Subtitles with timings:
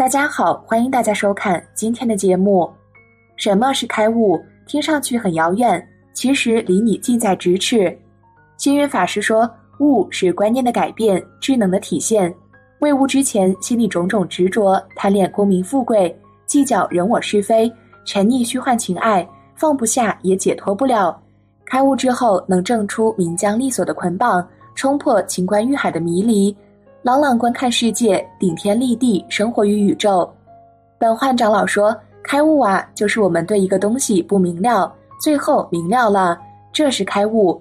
[0.00, 2.66] 大家好，欢迎大家收看今天的节目。
[3.36, 4.40] 什么是开悟？
[4.64, 7.94] 听上去很遥远，其实离你近在咫尺。
[8.56, 9.46] 星云法师说，
[9.78, 12.34] 悟是观念的改变，智能的体现。
[12.78, 17.70] 未悟之前，心里种种执着，贪恋功名富贵，计较人我是非，
[18.06, 21.14] 沉溺虚幻情爱，放不下也解脱不了。
[21.66, 26.56] 开悟之后，能挣出名将利索的捆绑，冲破情关欲海的迷离。
[27.02, 30.30] 朗朗观看世界，顶天立地，生活于宇宙。
[30.98, 36.38] 本焕长老说：“开悟啊，就是我们对一个东西不明了，最后明了了，
[36.74, 37.58] 这是开悟。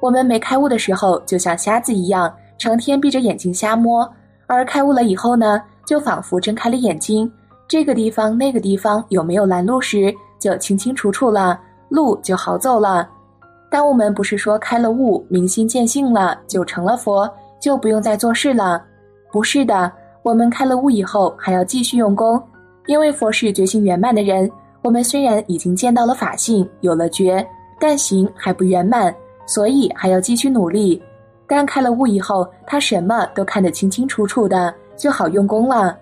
[0.00, 4.08] 我们没开悟的时候，就像瞎子一样，成天闭着眼睛瞎摸；
[4.46, 7.30] 而开悟了以后呢，就仿佛睁开了眼睛，
[7.68, 11.60] 这个地方那个地方有没有拦路时，就清清楚楚了，
[11.90, 13.06] 路就好走了。
[13.70, 18.80] 但我们不是说开了悟，明心见性了，就成了佛。”就不用再做事了，
[19.30, 22.42] 不是的，我们开了悟以后还要继续用功，
[22.86, 24.50] 因为佛是觉性圆满的人。
[24.80, 27.46] 我们虽然已经见到了法性，有了觉，
[27.78, 31.02] 但行还不圆满，所以还要继续努力。
[31.46, 35.98] 但开了悟以后，他什么都看得清清楚楚的，就好用功了。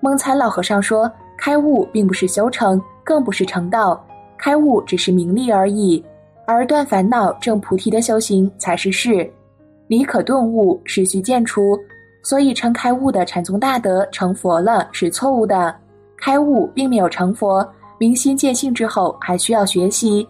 [0.00, 4.02] 蒙参老和尚说，开悟并不是修成，更不是成道，
[4.38, 6.02] 开悟只是名利而已，
[6.46, 9.28] 而断烦恼、证菩提的修行才是事。
[9.86, 11.78] 理可顿悟，实须见出，
[12.24, 15.72] 所以称开悟的禅宗大德成佛了是错误的。
[16.16, 17.64] 开悟并没有成佛，
[17.98, 20.26] 明心见性之后还需要学习。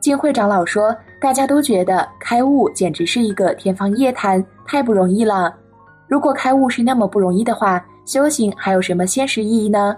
[0.00, 5.54] 净慧长老说：“大家都觉得开悟简直是一个天方夜谭，太不容易了。
[6.08, 9.96] 如果开悟是那么不容易的话，修行还有什么现实意义呢？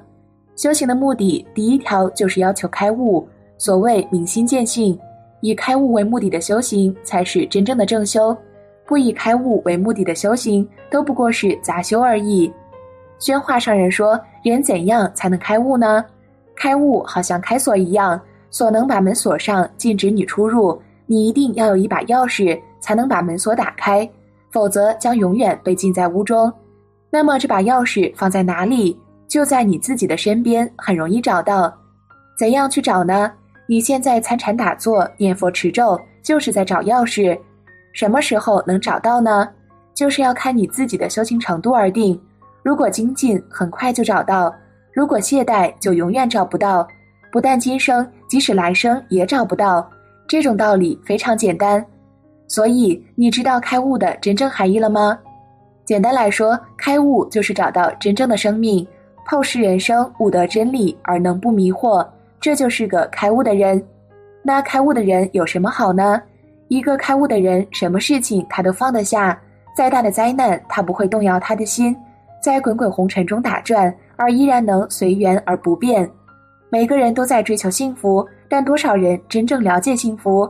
[0.56, 4.98] 修行的目的第一条就是要求开悟，所谓明心见性，
[5.41, 8.36] 以开悟为目的的修行才是真正的正修。”
[8.87, 12.53] 不以开悟为目的的修行，都不过是杂修而已。
[13.19, 16.05] 宣化上人说：“人怎样才能开悟呢？
[16.55, 18.20] 开悟好像开锁一样，
[18.51, 20.81] 锁能把门锁上，禁止你出入。
[21.07, 24.08] 你一定要有一把钥匙，才能把门锁打开，
[24.51, 26.53] 否则将永远被禁在屋中。
[27.11, 28.98] 那么这把钥匙放在哪里？
[29.29, 31.73] 就在你自己的身边，很容易找到。
[32.39, 33.33] 怎样去找呢？
[33.67, 37.39] 你现在参禅打坐、念佛持咒，就是在找钥匙。”
[37.95, 39.49] 什么时候能找到呢？
[39.95, 42.21] 就是要看你自己的修行程度而定。
[42.63, 44.53] 如果精进，很快就找到；
[44.93, 46.87] 如果懈怠，就永远找不到。
[47.31, 49.89] 不但今生，即使来生也找不到。
[50.27, 51.85] 这种道理非常简单。
[52.49, 55.19] 所以，你知道开悟的真正含义了吗？
[55.85, 58.87] 简单来说，开悟就是找到真正的生命，
[59.29, 62.05] 透视人生，悟得真理而能不迷惑，
[62.41, 63.81] 这就是个开悟的人。
[64.43, 66.21] 那开悟的人有什么好呢？
[66.69, 69.39] 一个开悟的人，什么事情他都放得下，
[69.77, 71.95] 再大的灾难他不会动摇他的心，
[72.42, 76.08] 在滚滚红尘中打转，而依然能随缘而不变。
[76.70, 80.48] 每个人都在追求幸福，但多少人真正了解幸福？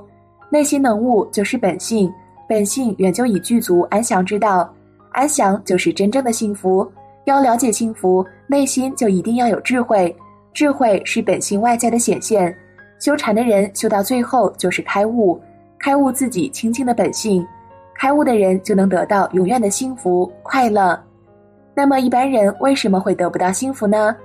[0.50, 2.10] 内心能悟就是本性，
[2.48, 4.72] 本性远就已具足安详之道，
[5.10, 6.88] 安详就是真正的幸福。
[7.24, 10.14] 要了解幸福，内心就一定要有智慧，
[10.52, 12.56] 智慧是本性外在的显现。
[13.00, 15.40] 修禅的人修到最后就是开悟。
[15.84, 17.46] 开悟自己清净的本性，
[17.94, 20.98] 开悟的人就能得到永远的幸福快乐。
[21.74, 24.16] 那么一般人为什么会得不到幸福呢？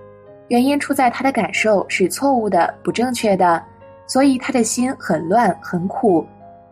[0.48, 3.62] 原因出在他的感受是错误的、不正确的，
[4.08, 6.26] 所以他的心很乱、很苦。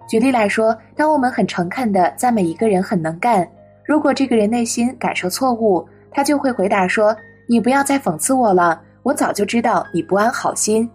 [0.08, 3.46] 举例来说，当我们很诚恳地赞美一个人很能干，
[3.84, 7.14] 如果这个人内心感受错误，他就会回答说
[7.46, 10.90] ：“你不要再讽刺我了，我早就知道你不安好心。”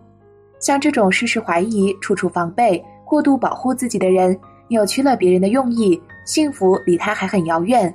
[0.58, 2.82] 像这种事事怀疑、处处防备。
[3.12, 4.34] 过度保护自己的人，
[4.68, 7.94] 扭曲了别人的用意，幸福离他还很遥远。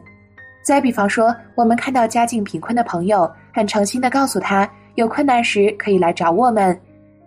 [0.62, 6.80] 再比方说，我们看到家境贫困的朋友，很诚心的告诉他，有困难时可以来找我们。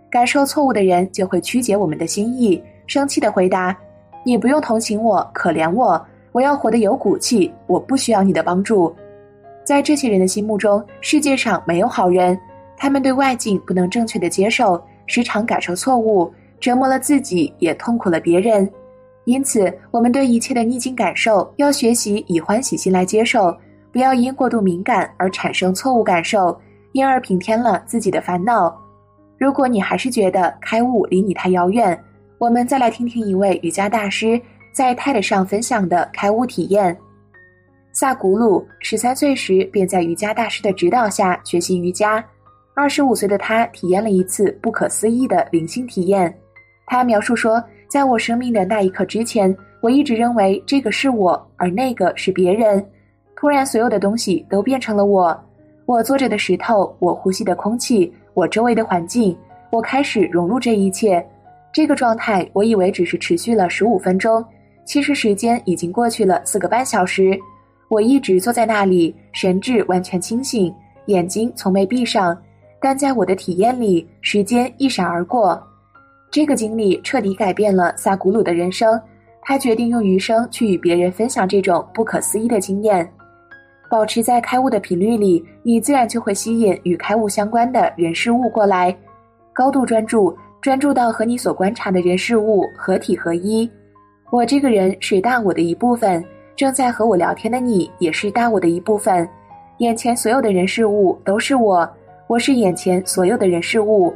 [0.09, 3.77] 感受错误的人就会曲解我们的心意，生气的回答
[4.23, 6.01] ：“你不用同情我，可怜我，
[6.31, 8.95] 我要活得有骨气，我不需要你的帮助。”
[9.67, 12.39] 在这些人的心目中，世界上没有好人，
[12.77, 16.33] 他们对外境不能正确的接受，时常感受错误。
[16.61, 18.71] 折磨了自己，也痛苦了别人，
[19.25, 23.57] 因此，我们对一切的逆境感受要学习以欢喜心来接受，
[23.91, 26.59] 不要因过度敏感而产生错误感受，
[26.93, 28.79] 因而平添了自己的烦恼。
[29.39, 31.99] 如果你还是觉得开悟离你太遥远，
[32.37, 34.41] 我们再来听听一位瑜伽大师
[34.73, 36.97] 在 TED 上分享的开悟体验。
[37.93, 42.25] 萨古鲁十三岁时便在瑜伽大师的指导下学习瑜伽，
[42.75, 46.33] 二十五岁的他体验了一次不可思议的灵性体验。
[46.91, 52.85] 他描述说，在我生命的那一刻之前，我一直认为这个是我，而那个是别人。
[53.37, 55.41] 突然，所有的东西都变成了我。
[55.87, 59.39] 我坐着的石头，我呼吸的空气，我周围的环境，
[59.71, 61.25] 我开始融入这一切。
[61.73, 64.45] 这个状态，我以为只是持续了十五分钟，
[64.85, 67.39] 其实时间已经过去了四个半小时。
[67.87, 70.75] 我一直坐在那里，神志完全清醒，
[71.07, 72.37] 眼睛从没闭上。
[72.81, 75.65] 但在我的体验里，时间一闪而过。
[76.31, 79.01] 这个经历彻底改变了萨古鲁的人生。
[79.43, 83.11] 他决定用余生去与别人分享这种不可思议的经验。
[83.91, 88.95] 保持在开悟的频率里，你自然就会吸引与开悟相关的人事物过来。
[89.53, 93.69] 高度专注，专注到和你所观察的人事物合体合一。
[94.31, 96.25] 我这个人是大我的一部分，
[96.55, 99.29] 正在和我聊天的你也是大我的一部分。
[99.79, 101.91] 眼前所有的人事物都是我，
[102.29, 104.15] 我是眼前所有的人事物。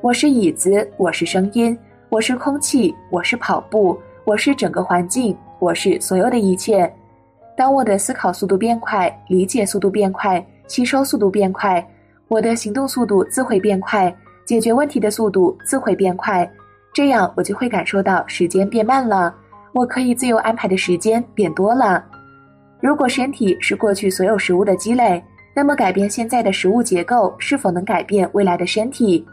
[0.00, 1.76] 我是椅子，我是声音，
[2.08, 6.88] 我是空气，我是跑步，我是整个环境，我是所有的一切。
[7.56, 11.84] 当我的思考速度变快，理解速度变快，吸收速度变快，
[12.28, 14.14] 我的行动速度自会变快，
[14.44, 16.48] 解决问题的速度自会变快。
[16.94, 19.34] 这样我就会感受到时间变慢了，
[19.72, 22.04] 我可以自由安排的时间变多了。
[22.80, 25.20] 如果身体是过去所有食物的积累，
[25.56, 29.26] 那么改变现在的食物结构是否能改变未来的身体？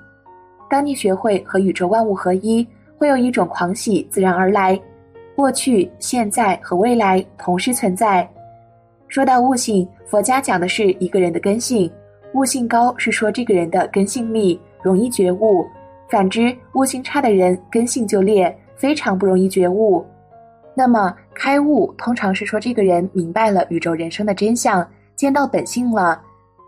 [0.70, 2.68] 当你学会和宇宙万物合一，
[2.98, 4.80] 会有一种狂喜自然而来。
[5.36, 8.28] 过去、现在和未来同时存在。
[9.08, 11.92] 说到悟性，佛家讲的是一个人的根性，
[12.34, 15.66] 悟性高是说这个人的根性力容易觉悟；
[16.10, 20.06] 反之，悟性差的人根性就劣，非常不容易觉悟。
[20.74, 24.86] 那么，开悟通常是说这个人明白了宇宙人生的真相，
[25.16, 26.22] 见到本性了。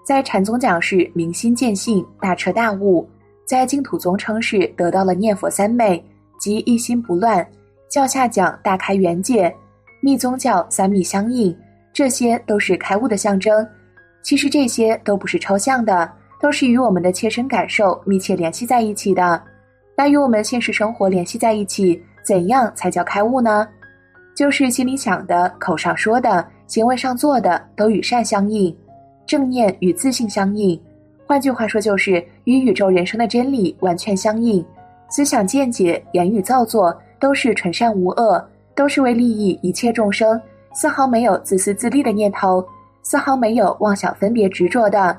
[0.05, 3.05] 在禅宗讲是明心见性，大彻大悟；
[3.47, 6.03] 在净土宗称是得到了念佛三昧，
[6.37, 7.47] 即一心不乱。
[7.87, 9.51] 教下讲大开元界，
[10.01, 11.57] 密宗教三密相应，
[11.93, 13.65] 这些都是开悟的象征。
[14.21, 16.11] 其实这些都不是抽象的，
[16.41, 19.41] 都是与我们的切身感受密切联系在一起的。
[19.95, 23.65] 那与我们现实生活联系在一起，怎样才叫开悟呢？
[24.35, 28.75] 就是心里想的、口上说的、行为上做的都与善相应，
[29.25, 30.77] 正念与自信相应。
[31.27, 34.65] 换句话说，就是与宇宙人生的真理完全相应，
[35.09, 36.97] 思想见解、言语造作。
[37.19, 40.39] 都是纯善无恶，都是为利益一切众生，
[40.71, 42.63] 丝毫没有自私自利的念头，
[43.01, 45.17] 丝毫没有妄想分别执着的。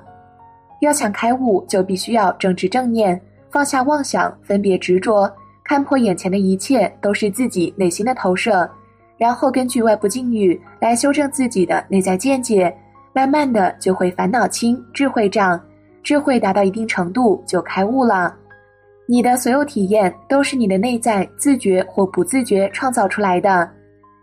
[0.81, 3.21] 要想开悟，就必须要正知正念，
[3.51, 5.29] 放下妄想分别执着，
[5.65, 8.71] 看破眼前的一切都是自己内心的投射，
[9.17, 12.73] 然后根据外部境遇来修正自己的内在见解，
[13.13, 15.61] 慢慢的就会烦恼轻，智慧长，
[16.09, 18.35] 智慧达到一定程度就开悟了。
[19.07, 23.69] 你的所有体验都是你的内在自觉或不自觉创造出来的。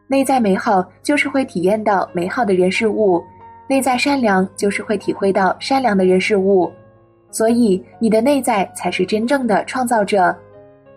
[0.07, 3.23] 内在美好就是会体验到美好的人事物，
[3.69, 6.71] 内在善良就是会体会到善良的人事物。
[7.29, 10.35] 所以，你的内在才是真正的创造者。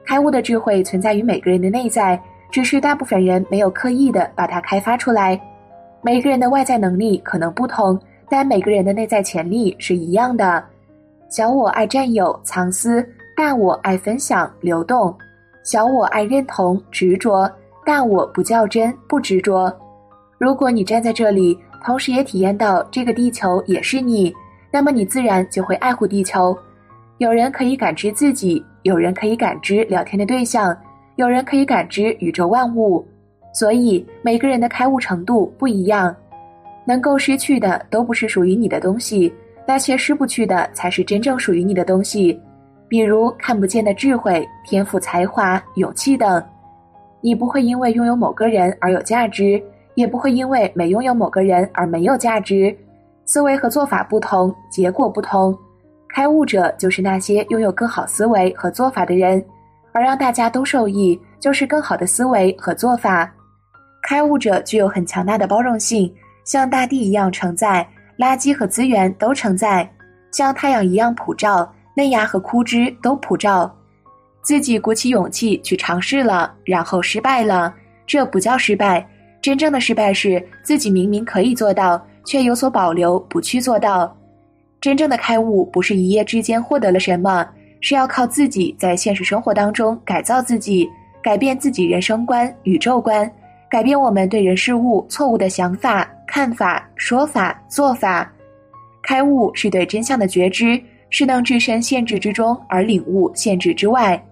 [0.06, 2.18] 开悟的智慧存在于每个人的内在，
[2.50, 5.38] 只是大部分人没有刻意的把它开发出来。
[6.00, 8.00] 每个人的外在能力可能不同，
[8.30, 10.64] 但每个人的内在潜力是一样的。
[11.28, 13.06] 小我爱占有、藏私。
[13.36, 15.16] 大我爱分享、流动，
[15.62, 17.48] 小我爱认同、执着，
[17.86, 19.72] 大我不较真、不执着。
[20.38, 24.34] 如果你站在这里，同时也体验到这个地球也是你，
[24.72, 26.56] 那么你自然就会爱护地球。
[27.18, 30.76] 有人可以感知自己，有人可以感知聊天的对象，
[31.14, 33.06] 有人可以感知宇宙万物。
[33.52, 36.14] 所以每个人的开悟程度不一样，
[36.84, 39.32] 能够失去的都不是属于你的东西，
[39.68, 42.40] 那些失不去的才是真正属于你的东西。
[42.88, 46.42] 比如看不见的智慧、天赋、才华、勇气等，
[47.20, 49.62] 你不会因为拥有某个人而有价值，
[49.94, 52.74] 也不会因为没拥有某个人而没有价值。
[53.26, 55.54] 思维和做法不同，结果不同。
[56.08, 59.44] 开悟者就是那些拥有更好思维和做法的人，
[59.92, 63.30] 而让大家都受益，就是更好的思维和做法。
[64.02, 66.10] 开悟者具有很强大的包容性，
[66.42, 67.86] 像大地一样承载
[68.18, 69.88] 垃圾和资源都承载，
[70.32, 71.72] 像太阳一样普照。
[71.96, 73.68] 嫩芽和枯枝都普照，
[74.40, 77.74] 自己鼓起勇气去尝试了，然后失败了，
[78.06, 79.04] 这不叫失败。
[79.42, 84.16] 真正的失败是自己明明可以做到，却有所保留，不去做到。
[84.80, 87.44] 真正的开悟不是一夜之间获得了什么，
[87.80, 90.88] 是要靠自己在现实生活当中改造自己，
[91.20, 93.28] 改变自己人生观、宇宙观，
[93.70, 98.30] 改变我们对人事物错误的想法、看法、说法、做法。
[99.02, 100.80] 开悟是对真相的觉知。
[101.10, 104.22] 是能置身限制之中而领悟限制之外。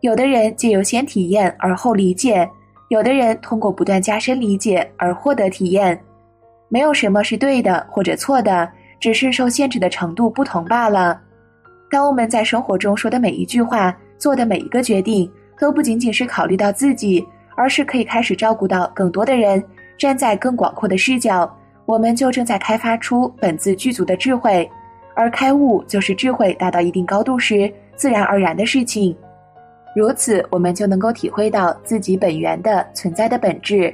[0.00, 2.50] 有的人借由先体验而后理解，
[2.88, 5.96] 有的人通过不断加深理解而获得体验。
[6.68, 11.20] 没有什么是对的或者错的，只是受限制的程度不同罢了。
[11.92, 17.24] 当我们在生活中说的每一句话、做的每一个决定，都不仅仅是考虑到自己，
[17.56, 19.62] 而是可以开始照顾到更多的人，
[19.98, 21.50] 站在更广阔的视角，
[21.86, 24.70] 我们就正在开发出本自具足的智慧。
[25.14, 29.16] 而开悟就是智慧达到一定高度时自然而然的事情。
[29.94, 33.92] 如此，我们就能够体会到自己本源的存在的本质。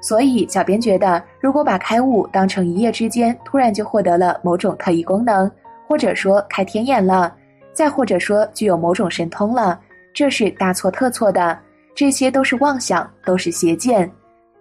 [0.00, 5.48] 所以，小编觉得，如果把开悟当成一夜之间突然就获得了某种特异功能，
[5.86, 7.32] 或者说开天眼了，
[7.72, 9.78] 再或者说具有某种神通了，
[10.12, 11.56] 这是大错特错的。
[11.96, 14.08] 这些都是妄想，都是邪见。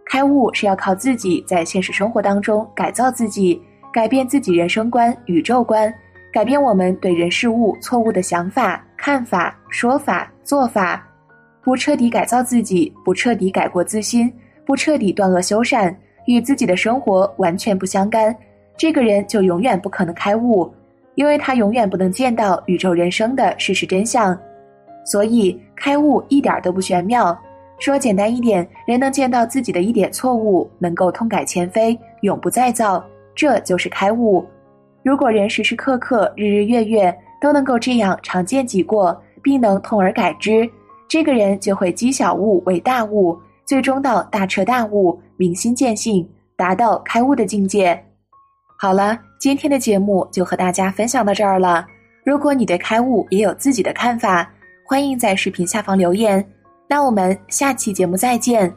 [0.05, 3.61] 开悟是要靠自己在现实生活当中改造自己，
[3.91, 5.93] 改变自己人生观、宇宙观，
[6.31, 11.05] 改变我们对人事物错误的想法、看法、说法、做法。
[11.61, 14.31] 不彻底改造自己，不彻底改过自新，
[14.65, 15.93] 不彻底断恶修善，
[16.27, 18.33] 与自己的生活完全不相干，
[18.77, 20.73] 这个人就永远不可能开悟。
[21.15, 24.37] 因为他永远不能见到宇宙人生的事实真相，
[25.05, 27.37] 所以开悟一点都不玄妙。
[27.79, 33.03] 说简单一点，人能见到自己的一点错误，能够痛改前非，永不再造，
[33.35, 34.45] 这就是开悟。
[35.03, 40.69] 如果人时时刻刻、日日月月都能够这样常见己过，并能痛而改之，
[41.07, 48.03] 这个人就会积小悟为大悟，最终到大彻大悟、明心见性，达到开悟的境界。
[48.77, 49.19] 好了。
[49.37, 51.85] 今天的节目就和大家分享到这儿了。
[52.23, 54.49] 如果你对开悟也有自己的看法，
[54.87, 56.47] 欢迎在视频下方留言。
[56.87, 58.71] 那我们下期节目再见。